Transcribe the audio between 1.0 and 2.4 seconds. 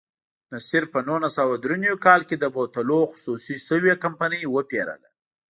نولس سوه درې نوي کال کې